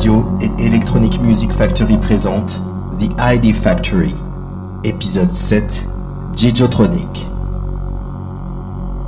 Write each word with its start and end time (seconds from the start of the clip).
Radio 0.00 0.24
et 0.40 0.64
Electronic 0.64 1.20
Music 1.20 1.52
Factory 1.52 1.98
présente 1.98 2.62
The 2.98 3.10
ID 3.20 3.54
Factory, 3.54 4.14
épisode 4.82 5.30
7, 5.30 5.86
Gijotronic. 6.34 7.28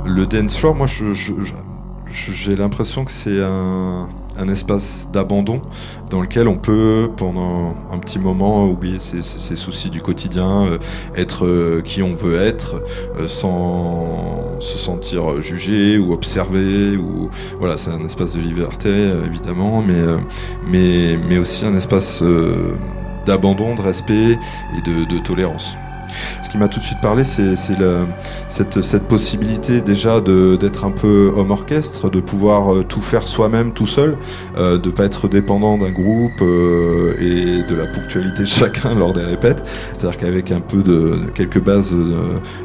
Le 0.05 0.27
dance 0.27 0.55
floor, 0.55 0.75
moi, 0.75 0.85
j'ai 2.11 2.55
l'impression 2.55 3.05
que 3.05 3.11
c'est 3.11 3.41
un, 3.41 4.07
un 4.37 4.47
espace 4.47 5.09
d'abandon 5.11 5.61
dans 6.09 6.21
lequel 6.21 6.47
on 6.47 6.55
peut 6.55 7.09
pendant 7.17 7.75
un 7.91 7.97
petit 7.99 8.19
moment 8.19 8.65
oublier 8.65 8.99
ses, 8.99 9.55
soucis 9.55 9.89
du 9.89 10.01
quotidien, 10.01 10.65
euh, 10.65 10.77
être 11.15 11.45
euh, 11.45 11.81
qui 11.81 12.01
on 12.01 12.15
veut 12.15 12.41
être 12.41 12.81
euh, 13.17 13.27
sans 13.27 14.59
se 14.59 14.77
sentir 14.77 15.41
jugé 15.41 15.97
ou 15.97 16.13
observé 16.13 16.97
ou 16.97 17.29
voilà 17.59 17.77
c'est 17.77 17.91
un 17.91 18.05
espace 18.05 18.33
de 18.33 18.39
liberté 18.39 18.89
évidemment 19.25 19.83
mais 20.67 21.37
aussi 21.37 21.65
un 21.65 21.75
espace 21.75 22.23
d'abandon, 23.25 23.75
de 23.75 23.81
respect 23.81 24.37
et 24.77 24.81
de 24.81 25.19
tolérance. 25.19 25.75
Ce 26.41 26.49
qui 26.49 26.57
m'a 26.57 26.67
tout 26.67 26.79
de 26.79 26.83
suite 26.83 27.01
parlé, 27.01 27.23
c'est 27.23 27.55
cette, 28.47 29.07
possibilité 29.07 29.81
déjà 29.81 30.21
d'être 30.21 30.85
un 30.85 30.91
peu 30.91 31.31
homme 31.35 31.51
orchestre, 31.51 32.09
de 32.09 32.19
pouvoir 32.19 32.73
euh, 32.73 32.83
tout 32.83 33.01
faire 33.01 33.27
soi-même 33.27 33.73
tout 33.73 33.87
seul, 33.87 34.17
euh, 34.57 34.77
de 34.77 34.89
pas 34.89 35.05
être 35.05 35.27
dépendant 35.27 35.77
d'un 35.77 35.91
groupe 35.91 36.41
euh, 36.41 37.15
et 37.19 37.63
de 37.69 37.75
la 37.75 37.87
ponctualité 37.87 38.41
de 38.41 38.45
chacun 38.47 38.95
lors 38.95 39.13
des 39.13 39.23
répètes. 39.23 39.63
C'est-à-dire 39.91 40.17
qu'avec 40.17 40.51
un 40.51 40.61
peu 40.61 40.83
de 40.83 41.19
quelques 41.35 41.61
bases 41.61 41.95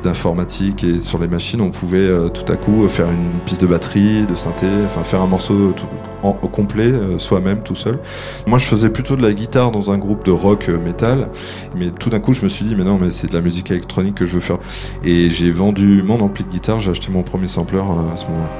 d'informatique 0.05 0.85
et 0.85 1.01
sur 1.01 1.19
les 1.19 1.29
machines, 1.29 1.61
on 1.61 1.71
pouvait 1.71 2.09
tout 2.31 2.51
à 2.51 2.57
coup 2.57 2.89
faire 2.89 3.07
une 3.07 3.41
piste 3.45 3.63
de 3.63 3.67
batterie, 3.67 4.23
de 4.23 4.35
synthé, 4.35 4.67
enfin 4.87 5.03
faire 5.03 5.21
un 5.21 5.27
morceau 5.27 5.73
tout, 5.77 5.87
en, 6.23 6.33
complet, 6.33 6.93
soi-même 7.19 7.63
tout 7.63 7.75
seul. 7.75 7.99
Moi, 8.47 8.59
je 8.59 8.67
faisais 8.67 8.91
plutôt 8.91 9.17
de 9.17 9.23
la 9.23 9.33
guitare 9.33 9.71
dans 9.71 9.91
un 9.91 9.99
groupe 9.99 10.25
de 10.25 10.31
rock 10.31 10.69
metal, 10.69 11.29
mais 11.77 11.91
tout 11.91 12.11
d'un 12.11 12.21
coup, 12.21 12.33
je 12.33 12.43
me 12.43 12.49
suis 12.49 12.65
dit, 12.65 12.75
mais 12.75 12.85
non, 12.85 12.99
mais 13.01 13.11
c'est 13.11 13.29
de 13.29 13.35
la 13.35 13.41
musique 13.41 13.71
électronique 13.71 14.15
que 14.15 14.27
je 14.27 14.35
veux 14.35 14.41
faire. 14.41 14.59
Et 15.05 15.31
j'ai 15.31 15.51
vendu 15.51 16.03
mon 16.03 16.21
ampli 16.21 16.45
de 16.45 16.51
guitare, 16.51 16.81
j'ai 16.81 16.91
acheté 16.91 17.11
mon 17.11 17.23
premier 17.23 17.49
sampler 17.49 17.79
euh, 17.79 18.15
à 18.15 18.17
ce 18.17 18.27
moment-là. 18.27 18.51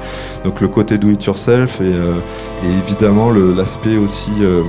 Donc 0.43 0.61
le 0.61 0.67
côté 0.67 0.97
do 0.97 1.09
it 1.09 1.23
yourself 1.23 1.81
et, 1.81 1.85
euh, 1.85 2.13
évidemment 2.85 3.31
l'aspect 3.31 3.97
aussi 3.97 4.31
euh, 4.41 4.63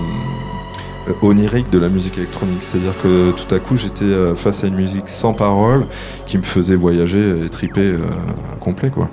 onirique 1.22 1.70
de 1.70 1.78
la 1.78 1.88
musique 1.88 2.18
électronique. 2.18 2.62
C'est-à-dire 2.62 2.98
que 3.02 3.32
tout 3.32 3.54
à 3.54 3.58
coup 3.58 3.76
j'étais 3.76 4.34
face 4.36 4.64
à 4.64 4.66
une 4.66 4.76
musique 4.76 5.08
sans 5.08 5.34
parole 5.34 5.86
qui 6.26 6.38
me 6.38 6.42
faisait 6.42 6.76
voyager 6.76 7.44
et 7.44 7.48
triper 7.48 7.94
complet 8.60 8.90
quoi. 8.90 9.10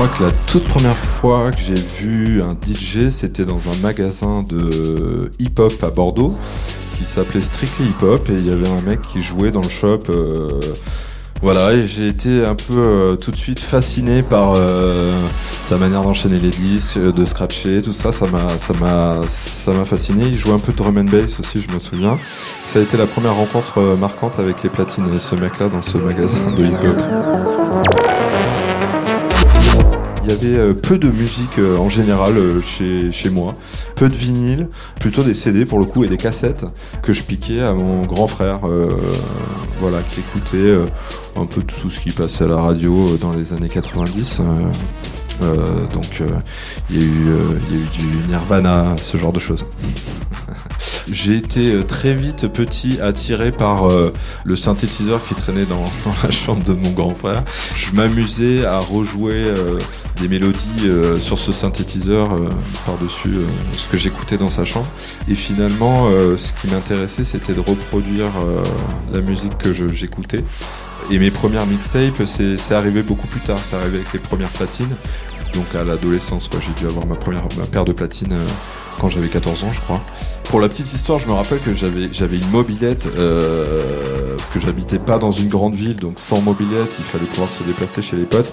La 0.00 0.30
toute 0.46 0.62
première 0.62 0.96
fois 0.96 1.50
que 1.50 1.58
j'ai 1.58 1.74
vu 1.74 2.40
un 2.40 2.52
DJ, 2.52 3.10
c'était 3.10 3.44
dans 3.44 3.58
un 3.68 3.76
magasin 3.82 4.44
de 4.44 5.28
hip-hop 5.40 5.72
à 5.82 5.90
Bordeaux 5.90 6.36
qui 6.96 7.04
s'appelait 7.04 7.42
Strictly 7.42 7.86
Hip 7.86 8.04
Hop 8.04 8.28
et 8.30 8.34
il 8.34 8.46
y 8.46 8.52
avait 8.52 8.68
un 8.68 8.80
mec 8.82 9.00
qui 9.00 9.22
jouait 9.22 9.50
dans 9.50 9.60
le 9.60 9.68
shop. 9.68 10.02
Euh, 10.08 10.60
voilà, 11.42 11.72
et 11.72 11.86
j'ai 11.86 12.06
été 12.06 12.44
un 12.44 12.54
peu 12.54 12.74
euh, 12.74 13.16
tout 13.16 13.32
de 13.32 13.36
suite 13.36 13.58
fasciné 13.58 14.22
par 14.22 14.54
euh, 14.56 15.16
sa 15.62 15.78
manière 15.78 16.02
d'enchaîner 16.02 16.38
les 16.38 16.50
disques, 16.50 16.98
de 16.98 17.24
scratcher, 17.24 17.82
tout 17.82 17.92
ça, 17.92 18.12
ça 18.12 18.28
m'a, 18.28 18.56
ça 18.56 18.74
m'a, 18.74 19.22
ça 19.26 19.72
m'a 19.72 19.84
fasciné. 19.84 20.26
Il 20.26 20.38
jouait 20.38 20.54
un 20.54 20.60
peu 20.60 20.70
de 20.70 20.76
drum 20.76 20.96
and 20.96 21.10
bass 21.10 21.40
aussi, 21.40 21.60
je 21.60 21.74
me 21.74 21.80
souviens. 21.80 22.20
Ça 22.64 22.78
a 22.78 22.82
été 22.82 22.96
la 22.96 23.06
première 23.06 23.34
rencontre 23.34 23.96
marquante 23.96 24.38
avec 24.38 24.62
les 24.62 24.70
platines 24.70 25.18
ce 25.18 25.34
mec-là 25.34 25.68
dans 25.68 25.82
ce 25.82 25.98
magasin 25.98 26.52
de 26.52 26.66
hip-hop 26.66 28.17
il 30.28 30.32
y 30.32 30.34
avait 30.34 30.58
euh, 30.58 30.74
peu 30.74 30.98
de 30.98 31.08
musique 31.08 31.58
euh, 31.58 31.78
en 31.78 31.88
général 31.88 32.36
euh, 32.36 32.60
chez, 32.60 33.10
chez 33.12 33.30
moi, 33.30 33.54
peu 33.96 34.10
de 34.10 34.14
vinyle, 34.14 34.68
plutôt 35.00 35.22
des 35.22 35.32
CD 35.32 35.64
pour 35.64 35.78
le 35.78 35.86
coup 35.86 36.04
et 36.04 36.08
des 36.08 36.18
cassettes 36.18 36.66
que 37.02 37.14
je 37.14 37.22
piquais 37.22 37.60
à 37.60 37.72
mon 37.72 38.02
grand 38.02 38.28
frère, 38.28 38.60
voilà, 39.80 40.02
qui 40.02 40.20
écoutait 40.20 40.76
un 41.36 41.46
peu 41.46 41.62
tout 41.62 41.88
ce 41.88 42.00
qui 42.00 42.10
passait 42.10 42.44
à 42.44 42.48
la 42.48 42.60
radio 42.60 43.16
dans 43.16 43.32
les 43.32 43.52
années 43.52 43.68
90. 43.68 44.42
Donc 45.92 46.22
il 46.90 46.96
y, 46.96 47.00
a 47.00 47.04
eu, 47.04 47.26
il 47.68 47.76
y 47.76 47.78
a 47.78 47.84
eu 47.84 47.88
du 47.88 48.28
Nirvana, 48.28 48.96
ce 48.98 49.16
genre 49.16 49.32
de 49.32 49.40
choses. 49.40 49.64
J'ai 51.10 51.36
été 51.36 51.72
euh, 51.72 51.84
très 51.84 52.14
vite 52.14 52.48
petit 52.48 53.00
attiré 53.00 53.50
par 53.50 53.90
euh, 53.90 54.12
le 54.44 54.56
synthétiseur 54.56 55.26
qui 55.26 55.34
traînait 55.34 55.64
dans, 55.64 55.84
la 56.22 56.30
chambre 56.30 56.64
de 56.64 56.72
mon 56.72 56.90
grand 56.90 57.14
frère. 57.14 57.42
Je 57.74 57.92
m'amusais 57.92 58.64
à 58.64 58.78
rejouer 58.78 59.34
euh, 59.34 59.78
des 60.20 60.28
mélodies 60.28 60.90
sur 61.20 61.38
ce 61.38 61.52
synthétiseur 61.52 62.36
par-dessus 62.84 63.38
ce 63.72 63.88
que 63.88 63.96
j'écoutais 63.96 64.36
dans 64.36 64.48
sa 64.48 64.64
chambre. 64.64 64.88
Et 65.28 65.36
finalement, 65.36 66.08
ce 66.36 66.52
qui 66.54 66.72
m'intéressait, 66.72 67.22
c'était 67.22 67.52
de 67.52 67.60
reproduire 67.60 68.32
la 69.12 69.20
musique 69.20 69.56
que 69.58 69.72
j'écoutais. 69.92 70.42
Et 71.10 71.18
mes 71.18 71.30
premières 71.30 71.66
mixtapes, 71.66 72.22
c'est 72.26 72.74
arrivé 72.74 73.02
beaucoup 73.02 73.26
plus 73.26 73.40
tard. 73.40 73.58
C'est 73.62 73.76
arrivé 73.76 73.98
avec 73.98 74.12
les 74.12 74.18
premières 74.18 74.50
platines. 74.50 74.94
Donc 75.58 75.74
à 75.74 75.82
l'adolescence, 75.82 76.48
j'ai 76.60 76.72
dû 76.80 76.86
avoir 76.86 77.04
ma 77.04 77.16
première 77.16 77.42
ma 77.58 77.66
paire 77.66 77.84
de 77.84 77.92
platines 77.92 78.36
quand 79.00 79.08
j'avais 79.08 79.28
14 79.28 79.64
ans, 79.64 79.72
je 79.72 79.80
crois. 79.80 80.00
Pour 80.44 80.60
la 80.60 80.68
petite 80.68 80.92
histoire, 80.92 81.18
je 81.18 81.26
me 81.26 81.32
rappelle 81.32 81.60
que 81.60 81.74
j'avais 81.74 82.08
j'avais 82.12 82.38
une 82.38 82.50
mobilette 82.50 83.08
euh, 83.16 84.36
parce 84.36 84.50
que 84.50 84.60
j'habitais 84.60 84.98
pas 84.98 85.18
dans 85.18 85.32
une 85.32 85.48
grande 85.48 85.74
ville, 85.74 85.96
donc 85.96 86.14
sans 86.20 86.40
mobilette, 86.40 86.94
il 86.98 87.04
fallait 87.04 87.26
pouvoir 87.26 87.50
se 87.50 87.64
déplacer 87.64 88.02
chez 88.02 88.16
les 88.16 88.24
potes. 88.24 88.52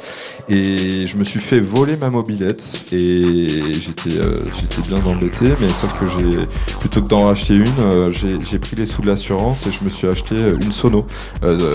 Et 0.49 1.05
je 1.05 1.16
me 1.17 1.23
suis 1.23 1.39
fait 1.39 1.59
voler 1.59 1.95
ma 1.95 2.09
mobilette 2.09 2.85
et 2.91 3.73
j'étais 3.73 4.17
euh, 4.17 4.43
j'étais 4.59 4.81
bien 4.87 5.05
embêté, 5.05 5.53
mais 5.59 5.69
sauf 5.69 5.93
que 5.99 6.07
j'ai 6.07 6.47
plutôt 6.79 7.03
que 7.03 7.07
d'en 7.07 7.25
racheter 7.25 7.53
une, 7.53 7.79
euh, 7.79 8.11
j'ai 8.11 8.59
pris 8.59 8.75
les 8.75 8.87
sous 8.87 9.03
de 9.03 9.07
l'assurance 9.07 9.67
et 9.67 9.72
je 9.72 9.83
me 9.83 9.91
suis 9.91 10.07
acheté 10.07 10.35
une 10.35 10.72
sono 10.72 11.05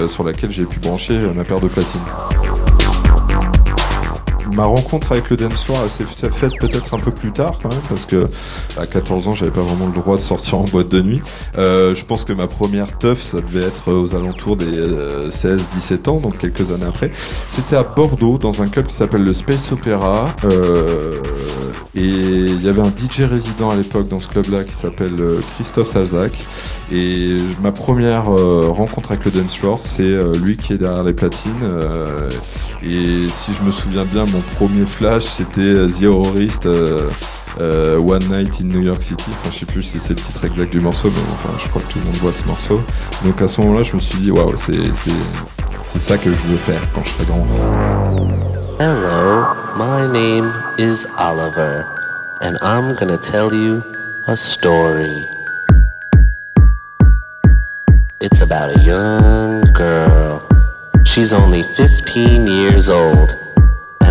sur 0.08 0.24
laquelle 0.24 0.50
j'ai 0.50 0.64
pu 0.64 0.80
brancher 0.80 1.18
ma 1.34 1.44
paire 1.44 1.60
de 1.60 1.68
platines 1.68 2.00
ma 4.54 4.64
rencontre 4.64 5.12
avec 5.12 5.30
le 5.30 5.36
dance 5.36 5.64
floor 5.64 5.78
s'est 5.88 6.04
faite 6.30 6.52
peut-être 6.58 6.94
un 6.94 6.98
peu 6.98 7.10
plus 7.10 7.32
tard 7.32 7.54
quand 7.62 7.68
même 7.68 7.80
parce 7.88 8.06
que 8.06 8.28
à 8.76 8.86
14 8.86 9.28
ans 9.28 9.34
j'avais 9.34 9.50
pas 9.50 9.60
vraiment 9.60 9.86
le 9.86 9.92
droit 9.92 10.16
de 10.16 10.22
sortir 10.22 10.58
en 10.58 10.64
boîte 10.64 10.88
de 10.88 11.00
nuit. 11.00 11.22
Euh, 11.58 11.94
je 11.94 12.04
pense 12.04 12.24
que 12.24 12.32
ma 12.32 12.46
première 12.46 12.98
teuf 12.98 13.22
ça 13.22 13.40
devait 13.40 13.64
être 13.64 13.92
aux 13.92 14.14
alentours 14.14 14.56
des 14.56 14.66
16-17 14.66 14.68
euh, 16.08 16.10
ans 16.10 16.20
donc 16.20 16.38
quelques 16.38 16.72
années 16.72 16.86
après. 16.86 17.10
C'était 17.46 17.76
à 17.76 17.82
Bordeaux 17.82 18.38
dans 18.38 18.62
un 18.62 18.68
club 18.68 18.86
qui 18.86 18.94
s'appelle 18.94 19.22
le 19.22 19.34
Space 19.34 19.72
Opera 19.72 20.34
euh, 20.44 21.16
et 21.94 22.02
il 22.02 22.62
y 22.62 22.68
avait 22.68 22.82
un 22.82 22.90
DJ 22.90 23.22
résident 23.22 23.70
à 23.70 23.76
l'époque 23.76 24.08
dans 24.08 24.20
ce 24.20 24.28
club 24.28 24.48
là 24.50 24.64
qui 24.64 24.74
s'appelle 24.74 25.16
Christophe 25.54 25.88
Salzac 25.88 26.32
et 26.92 27.36
ma 27.62 27.72
première 27.72 28.26
rencontre 28.26 29.12
avec 29.12 29.24
le 29.24 29.30
dance 29.32 29.56
floor 29.56 29.78
c'est 29.80 30.16
lui 30.38 30.56
qui 30.56 30.72
est 30.72 30.78
derrière 30.78 31.02
les 31.02 31.12
platines 31.12 31.50
et 32.82 33.28
si 33.28 33.52
je 33.52 33.62
me 33.62 33.70
souviens 33.70 34.04
bien 34.04 34.24
premier 34.56 34.84
flash, 34.86 35.24
c'était 35.24 35.60
euh, 35.60 35.88
The 35.88 36.04
Horrorist 36.04 36.66
euh, 36.66 37.08
euh, 37.60 37.98
One 37.98 38.24
Night 38.28 38.60
in 38.60 38.66
New 38.66 38.82
York 38.82 39.02
City. 39.02 39.30
Enfin, 39.30 39.50
je 39.52 39.58
sais 39.58 39.66
plus 39.66 39.82
si 39.82 40.00
c'est 40.00 40.10
le 40.10 40.20
titre 40.20 40.44
exact 40.44 40.72
du 40.72 40.80
morceau, 40.80 41.10
mais 41.10 41.22
enfin, 41.32 41.56
je 41.58 41.68
crois 41.68 41.82
que 41.82 41.92
tout 41.92 41.98
le 41.98 42.04
monde 42.06 42.16
voit 42.16 42.32
ce 42.32 42.44
morceau. 42.46 42.82
Donc 43.24 43.40
à 43.42 43.48
ce 43.48 43.60
moment-là, 43.60 43.82
je 43.82 43.96
me 43.96 44.00
suis 44.00 44.18
dit, 44.18 44.30
waouh, 44.30 44.54
c'est, 44.56 45.98
ça 45.98 46.18
que 46.18 46.30
je 46.32 46.46
veux 46.46 46.56
faire 46.56 46.80
quand 46.94 47.02
je 47.04 47.10
serai 47.10 47.24
grand. 47.24 47.46
Hello, 48.78 49.44
my 49.76 50.06
name 50.06 50.52
is 50.78 51.06
Oliver, 51.18 51.86
and 52.40 52.56
I'm 52.62 52.94
gonna 52.94 53.18
tell 53.18 53.52
you 53.52 53.82
a 54.26 54.36
story. 54.36 55.24
It's 58.20 58.42
about 58.42 58.76
a 58.76 58.80
young 58.82 59.62
girl. 59.72 60.46
She's 61.04 61.32
only 61.32 61.62
15 61.62 62.46
years 62.46 62.88
old. 62.90 63.39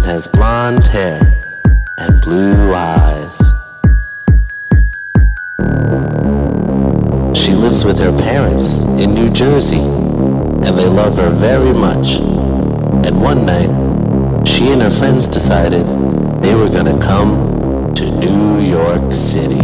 Has 0.09 0.27
blonde 0.27 0.87
hair 0.87 1.19
and 1.99 2.19
blue 2.23 2.73
eyes. 2.73 3.37
She 7.37 7.51
lives 7.53 7.85
with 7.85 7.99
her 7.99 8.11
parents 8.17 8.81
in 9.01 9.13
New 9.13 9.29
Jersey, 9.29 9.85
and 10.65 10.75
they 10.79 10.87
love 10.87 11.15
her 11.17 11.29
very 11.29 11.73
much. 11.73 12.17
And 13.05 13.21
one 13.21 13.45
night, 13.45 13.69
she 14.47 14.71
and 14.71 14.81
her 14.81 14.89
friends 14.89 15.27
decided 15.27 15.85
they 16.41 16.55
were 16.55 16.69
gonna 16.69 16.99
come 16.99 17.93
to 17.93 18.09
New 18.09 18.61
York 18.61 19.13
City. 19.13 19.63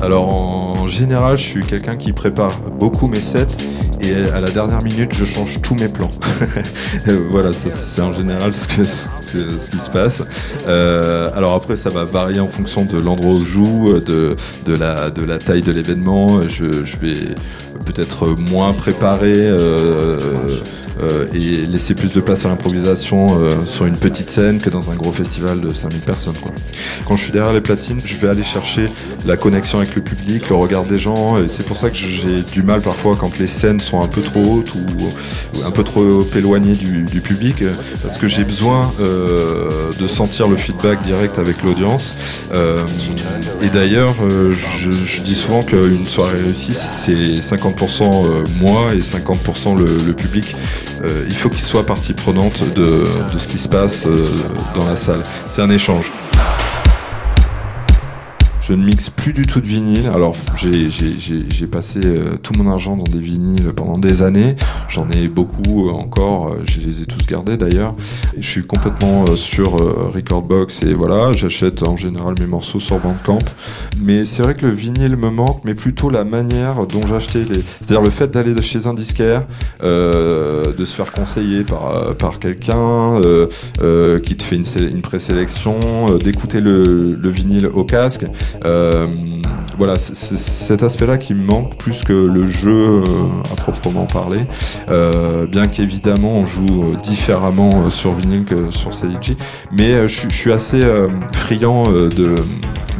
Alors 0.00 0.26
en 0.26 0.86
général, 0.86 1.36
je 1.36 1.44
suis 1.44 1.66
quelqu'un 1.66 1.96
qui 1.96 2.14
prépare 2.14 2.56
beaucoup 2.80 3.08
mes 3.08 3.20
sets 3.20 3.58
et 4.02 4.14
à 4.34 4.40
la 4.40 4.50
dernière 4.50 4.82
minute, 4.82 5.12
je 5.12 5.24
change 5.24 5.60
tous 5.62 5.74
mes 5.74 5.88
plans. 5.88 6.10
voilà, 7.30 7.50
c'est 7.52 8.02
en 8.02 8.12
général 8.12 8.52
ce, 8.54 8.66
qui 8.66 9.78
se 9.78 9.90
passe. 9.90 10.22
Euh, 10.66 11.30
alors 11.34 11.54
après, 11.54 11.76
ça 11.76 11.90
va 11.90 12.04
varier 12.04 12.40
en 12.40 12.48
fonction 12.48 12.84
de 12.84 12.98
l'endroit 12.98 13.34
où 13.34 13.44
je 13.44 13.50
joue, 13.50 14.00
de, 14.00 14.36
la, 14.74 15.38
taille 15.38 15.62
de 15.62 15.72
l'événement. 15.72 16.48
Je, 16.48 16.84
je 16.84 16.96
vais 16.96 17.34
peut-être 17.84 18.26
moins 18.50 18.72
préparer 18.72 19.34
euh, 19.36 20.18
euh, 21.02 21.26
et 21.34 21.66
laisser 21.66 21.94
plus 21.94 22.12
de 22.12 22.20
place 22.20 22.44
à 22.44 22.48
l'improvisation 22.48 23.40
euh, 23.40 23.64
sur 23.64 23.86
une 23.86 23.96
petite 23.96 24.30
scène 24.30 24.60
que 24.60 24.70
dans 24.70 24.90
un 24.90 24.94
gros 24.94 25.12
festival 25.12 25.60
de 25.60 25.72
5000 25.72 26.00
personnes. 26.00 26.36
Quoi. 26.40 26.52
Quand 27.06 27.16
je 27.16 27.24
suis 27.24 27.32
derrière 27.32 27.52
les 27.52 27.60
platines, 27.60 28.00
je 28.04 28.16
vais 28.16 28.28
aller 28.28 28.44
chercher 28.44 28.88
la 29.26 29.36
connexion 29.36 29.78
avec 29.78 29.94
le 29.94 30.02
public, 30.02 30.48
le 30.48 30.56
regard 30.56 30.84
des 30.84 30.98
gens, 30.98 31.38
et 31.38 31.48
c'est 31.48 31.64
pour 31.64 31.78
ça 31.78 31.90
que 31.90 31.96
j'ai 31.96 32.42
du 32.52 32.62
mal 32.62 32.80
parfois 32.80 33.16
quand 33.18 33.38
les 33.38 33.46
scènes 33.46 33.80
sont 33.80 34.02
un 34.02 34.08
peu 34.08 34.20
trop 34.20 34.42
hautes 34.42 34.74
ou, 34.74 35.64
un 35.64 35.70
peu 35.70 35.84
trop 35.84 36.26
éloignées 36.34 36.74
du, 36.74 37.04
du 37.04 37.20
public, 37.20 37.62
parce 38.02 38.18
que 38.18 38.26
j'ai 38.28 38.44
besoin 38.44 38.92
euh, 39.00 39.90
de 40.00 40.06
sentir 40.06 40.48
le 40.48 40.56
feedback 40.56 41.02
direct 41.02 41.38
avec 41.38 41.62
l'audience. 41.62 42.16
Euh, 42.52 42.84
et 43.62 43.68
d'ailleurs, 43.68 44.14
euh, 44.22 44.52
je, 44.52 44.90
je, 44.90 45.20
dis 45.20 45.34
souvent 45.34 45.62
qu'une 45.62 46.06
soirée 46.06 46.40
réussie, 46.40 46.74
c'est 46.74 47.12
50% 47.12 48.44
moi 48.60 48.94
et 48.94 48.98
50% 48.98 49.78
le, 49.78 49.86
le 50.06 50.12
public. 50.12 50.56
Euh, 51.04 51.24
il 51.26 51.34
faut 51.34 51.48
qu'il 51.48 51.64
soit 51.64 51.84
partie 51.84 52.12
prenante 52.12 52.62
de, 52.74 53.04
de, 53.32 53.38
ce 53.38 53.48
qui 53.48 53.58
se 53.58 53.68
passe 53.68 54.06
euh, 54.06 54.22
dans 54.74 54.86
la 54.86 54.96
salle. 54.96 55.20
C'est 55.48 55.62
un 55.62 55.70
échange. 55.70 56.10
Je 58.62 58.74
ne 58.74 58.84
mixe 58.84 59.10
plus 59.10 59.32
du 59.32 59.44
tout 59.44 59.60
de 59.60 59.66
vinyle. 59.66 60.08
Alors, 60.14 60.36
j'ai 60.56 61.66
passé 61.66 62.00
euh, 62.04 62.36
tout 62.40 62.52
mon 62.56 62.70
argent 62.70 62.96
dans 62.96 63.10
des 63.10 63.18
vinyles 63.18 63.72
pendant 63.74 63.98
des 63.98 64.22
années. 64.22 64.54
J'en 64.88 65.10
ai 65.10 65.26
beaucoup 65.26 65.88
euh, 65.88 65.92
encore. 65.92 66.48
Euh, 66.48 66.62
je 66.62 66.78
les 66.78 67.02
ai 67.02 67.06
tous 67.06 67.26
gardés 67.26 67.56
d'ailleurs. 67.56 67.96
Je 68.38 68.48
suis 68.48 68.64
complètement 68.64 69.24
sur 69.34 69.72
Recordbox 70.14 70.84
et 70.84 70.94
voilà, 70.94 71.32
j'achète 71.32 71.82
en 71.82 71.96
général 71.96 72.36
mes 72.38 72.46
morceaux 72.46 72.78
sur 72.78 73.00
Bandcamp. 73.00 73.40
Mais 73.98 74.24
c'est 74.24 74.44
vrai 74.44 74.54
que 74.54 74.64
le 74.66 74.72
vinyle 74.72 75.16
me 75.16 75.30
manque, 75.30 75.62
mais 75.64 75.74
plutôt 75.74 76.08
la 76.08 76.22
manière 76.22 76.86
dont 76.86 77.04
j'achetais 77.04 77.44
les. 77.44 77.64
C'est-à-dire 77.80 78.02
le 78.02 78.10
fait 78.10 78.30
d'aller 78.30 78.60
chez 78.62 78.86
un 78.86 78.94
disquaire, 78.94 79.44
de 79.82 80.84
se 80.84 80.94
faire 80.94 81.10
conseiller 81.10 81.64
par, 81.64 82.14
par 82.16 82.38
quelqu'un 82.38 83.20
qui 84.24 84.36
te 84.36 84.42
fait 84.42 84.56
une, 84.56 84.64
une 84.88 85.02
présélection, 85.02 86.16
d'écouter 86.18 86.60
le, 86.60 87.16
le 87.16 87.28
vinyle 87.28 87.66
au 87.66 87.84
casque. 87.84 88.24
Euh, 88.64 89.06
voilà, 89.78 89.98
c'est 89.98 90.14
cet 90.14 90.82
aspect-là 90.82 91.18
qui 91.18 91.34
me 91.34 91.44
manque 91.44 91.76
plus 91.76 92.04
que 92.04 92.12
le 92.12 92.46
jeu 92.46 92.70
euh, 92.70 93.02
à 93.52 93.56
proprement 93.56 94.06
parler. 94.06 94.40
Euh, 94.88 95.46
bien 95.46 95.68
qu'évidemment 95.68 96.36
on 96.36 96.46
joue 96.46 96.96
différemment 97.02 97.90
sur 97.90 98.12
vinyle 98.12 98.44
que 98.44 98.70
sur 98.70 98.94
CDJ, 98.94 99.36
mais 99.72 100.08
je, 100.08 100.28
je 100.28 100.34
suis 100.34 100.52
assez 100.52 100.82
friand 101.32 101.90
de 101.90 102.34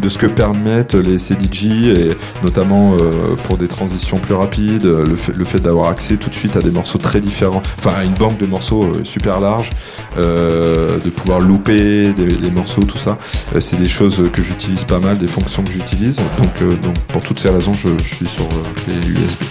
de 0.00 0.08
ce 0.08 0.18
que 0.18 0.26
permettent 0.26 0.94
les 0.94 1.18
CDJ 1.18 1.64
et 1.64 2.16
notamment 2.42 2.94
euh, 2.94 3.34
pour 3.44 3.58
des 3.58 3.68
transitions 3.68 4.18
plus 4.18 4.34
rapides, 4.34 4.84
le 4.84 5.16
fait, 5.16 5.32
le 5.32 5.44
fait 5.44 5.60
d'avoir 5.60 5.88
accès 5.88 6.16
tout 6.16 6.30
de 6.30 6.34
suite 6.34 6.56
à 6.56 6.60
des 6.60 6.70
morceaux 6.70 6.98
très 6.98 7.20
différents, 7.20 7.62
enfin 7.78 7.92
à 7.96 8.04
une 8.04 8.14
banque 8.14 8.38
de 8.38 8.46
morceaux 8.46 8.84
euh, 8.84 9.04
super 9.04 9.40
large, 9.40 9.70
euh, 10.18 10.98
de 10.98 11.10
pouvoir 11.10 11.40
louper 11.40 12.12
des, 12.12 12.50
morceaux, 12.50 12.82
tout 12.82 12.98
ça, 12.98 13.18
c'est 13.60 13.78
des 13.78 13.88
choses 13.88 14.30
que 14.32 14.42
j'utilise 14.42 14.84
pas 14.84 14.98
mal, 14.98 15.18
des 15.18 15.28
fonctions 15.28 15.62
que 15.62 15.70
j'utilise. 15.70 16.20
Donc, 16.38 16.80
donc 16.80 16.98
pour 17.08 17.22
toutes 17.22 17.40
ces 17.40 17.48
raisons, 17.48 17.72
je, 17.72 17.88
suis 18.02 18.26
sur 18.26 18.48
clé 18.84 18.94
USB. 19.06 19.42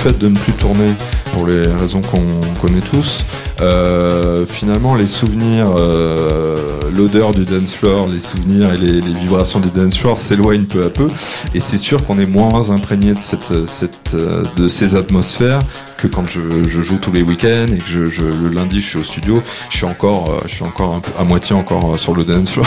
Fait 0.00 0.18
de 0.18 0.28
ne 0.28 0.34
plus 0.34 0.54
tourner 0.54 0.94
pour 1.34 1.46
les 1.46 1.60
raisons 1.60 2.00
qu'on 2.00 2.24
connaît 2.60 2.80
tous, 2.80 3.24
euh, 3.60 4.46
finalement 4.46 4.94
les 4.94 5.06
souvenirs, 5.06 5.66
euh, 5.76 6.56
l'odeur 6.96 7.34
du 7.34 7.44
dance 7.44 7.74
floor, 7.74 8.08
les 8.08 8.18
souvenirs 8.18 8.72
et 8.72 8.78
les, 8.78 9.00
vibrations 9.00 9.60
du 9.60 9.70
dance 9.70 9.98
floor 9.98 10.18
s'éloignent 10.18 10.64
peu 10.64 10.84
à 10.84 10.88
peu. 10.88 11.08
Et 11.54 11.60
c'est 11.60 11.76
sûr 11.76 12.04
qu'on 12.06 12.18
est 12.18 12.26
moins 12.26 12.70
imprégné 12.70 13.12
de, 13.12 13.18
cette, 13.18 13.66
cette, 13.66 14.16
de 14.56 14.68
ces 14.68 14.94
atmosphères 14.96 15.60
que 15.98 16.06
quand 16.06 16.24
je, 16.26 16.40
joue 16.80 16.96
tous 16.96 17.12
les 17.12 17.22
week-ends 17.22 17.66
et 17.70 17.78
que 17.78 18.06
je, 18.06 18.22
le 18.22 18.48
lundi 18.48 18.80
je 18.80 18.86
suis 18.86 18.98
au 18.98 19.04
studio, 19.04 19.42
je 19.68 19.76
suis 19.76 19.86
encore, 19.86 20.40
je 20.46 20.54
suis 20.54 20.64
encore 20.64 21.02
à 21.18 21.24
moitié 21.24 21.54
encore 21.54 21.98
sur 21.98 22.14
le 22.14 22.24
dance 22.24 22.52
floor. 22.52 22.66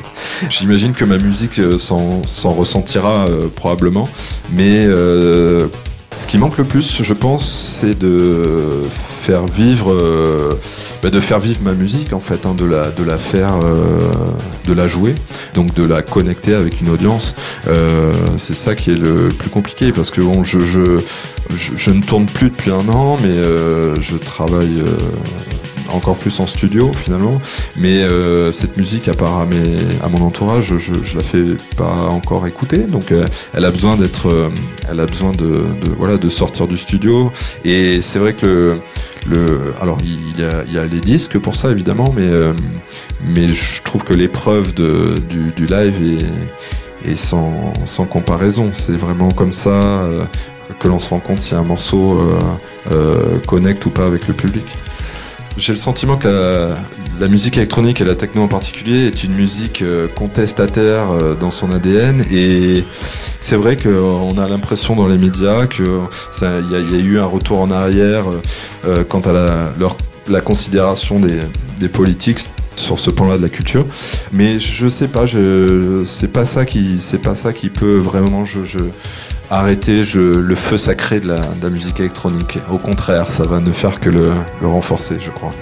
J'imagine 0.48 0.92
que 0.92 1.04
ma 1.04 1.18
musique 1.18 1.60
s'en 1.78 2.52
ressentira 2.52 3.26
euh, 3.28 3.48
probablement, 3.54 4.08
mais 4.52 4.86
euh, 4.86 5.68
ce 6.16 6.26
qui 6.26 6.38
manque 6.38 6.58
le 6.58 6.64
plus, 6.64 7.02
je 7.02 7.14
pense, 7.14 7.78
c'est 7.80 7.98
de 7.98 8.82
faire 9.20 9.46
vivre, 9.46 9.92
euh, 9.92 10.58
bah 11.02 11.10
de 11.10 11.20
faire 11.20 11.40
vivre 11.40 11.60
ma 11.62 11.74
musique 11.74 12.12
en 12.12 12.20
fait, 12.20 12.46
hein, 12.46 12.54
de 12.54 12.64
la, 12.64 13.18
faire, 13.18 13.58
euh, 13.62 14.10
de 14.64 14.72
la 14.72 14.88
jouer, 14.88 15.14
donc 15.54 15.74
de 15.74 15.84
la 15.84 16.02
connecter 16.02 16.54
avec 16.54 16.80
une 16.80 16.90
audience. 16.90 17.34
Euh, 17.68 18.12
c'est 18.38 18.54
ça 18.54 18.74
qui 18.74 18.90
est 18.90 18.96
le 18.96 19.28
plus 19.28 19.50
compliqué 19.50 19.92
parce 19.92 20.10
que 20.10 20.20
je, 20.42 21.90
ne 21.90 22.02
tourne 22.02 22.26
plus 22.26 22.50
depuis 22.50 22.70
un 22.70 22.88
an, 22.88 23.16
mais 23.22 23.36
je 24.00 24.16
travaille 24.16 24.82
encore 25.94 26.16
plus 26.16 26.38
en 26.40 26.46
studio 26.46 26.92
finalement. 26.92 27.40
Mais 27.76 28.02
euh, 28.02 28.52
cette 28.52 28.76
musique, 28.76 29.08
à 29.08 29.14
part 29.14 29.38
à, 29.38 29.46
mes, 29.46 29.76
à 30.02 30.08
mon 30.08 30.24
entourage, 30.24 30.76
je, 30.76 30.94
je 31.04 31.16
la 31.16 31.22
fais 31.22 31.44
pas 31.76 32.08
encore 32.10 32.46
écouter. 32.46 32.78
Donc 32.78 33.12
euh, 33.12 33.26
elle 33.54 33.64
a 33.64 33.70
besoin 33.70 33.96
d'être, 33.96 34.28
euh, 34.28 34.48
elle 34.88 35.00
a 35.00 35.06
besoin 35.06 35.32
de, 35.32 35.46
de, 35.46 35.90
voilà 35.96 36.16
de 36.16 36.28
sortir 36.28 36.68
du 36.68 36.76
studio. 36.76 37.32
Et 37.64 38.00
c'est 38.00 38.18
vrai 38.18 38.34
que 38.34 38.78
le, 39.26 39.46
le, 39.46 39.74
alors 39.80 39.98
il 40.02 40.40
y, 40.40 40.44
a, 40.44 40.64
il 40.66 40.72
y 40.72 40.78
a 40.78 40.84
les 40.84 41.00
disques 41.00 41.38
pour 41.38 41.54
ça 41.54 41.70
évidemment, 41.70 42.12
mais 42.16 42.28
mais 43.26 43.52
je 43.52 43.82
trouve 43.82 44.04
que 44.04 44.14
l'épreuve 44.14 44.74
du, 44.74 45.52
du 45.54 45.66
live 45.66 45.94
est, 47.04 47.10
est 47.10 47.16
sans, 47.16 47.72
sans 47.84 48.06
comparaison. 48.06 48.70
C'est 48.72 48.96
vraiment 48.96 49.30
comme 49.30 49.52
ça. 49.52 49.70
Euh, 49.70 50.24
que 50.78 50.88
l'on 50.88 50.98
se 50.98 51.08
rend 51.10 51.18
compte 51.18 51.40
si 51.40 51.54
un 51.54 51.62
morceau 51.62 52.18
euh, 52.18 52.38
euh, 52.92 53.38
connecte 53.46 53.84
ou 53.86 53.90
pas 53.90 54.06
avec 54.06 54.28
le 54.28 54.34
public. 54.34 54.66
J'ai 55.60 55.72
le 55.72 55.78
sentiment 55.78 56.16
que 56.16 56.74
la, 57.20 57.28
musique 57.28 57.58
électronique 57.58 58.00
et 58.00 58.04
la 58.04 58.14
techno 58.14 58.42
en 58.42 58.48
particulier 58.48 59.06
est 59.08 59.24
une 59.24 59.34
musique 59.34 59.82
euh, 59.82 60.08
contestataire 60.08 61.10
euh, 61.10 61.34
dans 61.34 61.50
son 61.50 61.70
ADN 61.70 62.24
et 62.32 62.84
c'est 63.40 63.56
vrai 63.56 63.76
qu'on 63.76 64.38
a 64.38 64.48
l'impression 64.48 64.96
dans 64.96 65.06
les 65.06 65.18
médias 65.18 65.66
qu'il 65.66 65.84
y, 65.84 66.72
y, 66.72 66.96
a 66.96 66.98
eu 66.98 67.18
un 67.18 67.26
retour 67.26 67.60
en 67.60 67.70
arrière 67.70 68.24
euh, 68.86 69.04
quant 69.04 69.20
à 69.20 69.34
la, 69.34 69.72
leur, 69.78 69.98
la 70.28 70.40
considération 70.40 71.20
des, 71.20 71.40
des 71.78 71.90
politiques 71.90 72.38
sur 72.76 72.98
ce 72.98 73.10
plan-là 73.10 73.36
de 73.36 73.42
la 73.42 73.50
culture. 73.50 73.84
Mais 74.32 74.58
je 74.58 74.88
sais 74.88 75.08
pas, 75.08 75.26
c'est 76.06 76.32
pas 76.32 76.46
ça 76.46 76.64
qui, 76.64 77.00
c'est 77.00 77.20
pas 77.20 77.34
ça 77.34 77.52
qui 77.52 77.68
peut 77.68 77.98
vraiment, 77.98 78.46
je 78.46 78.60
arrêter 79.50 80.02
le 80.14 80.54
feu 80.54 80.78
sacré 80.78 81.20
de 81.20 81.28
la, 81.28 81.70
musique 81.70 82.00
électronique. 82.00 82.58
Au 82.70 82.78
contraire, 82.78 83.32
ça 83.32 83.44
va 83.44 83.60
ne 83.60 83.72
faire 83.72 84.00
que 84.00 84.10
le 84.10 84.32
renforcer, 84.62 85.18
je 85.20 85.30
crois. 85.30 85.52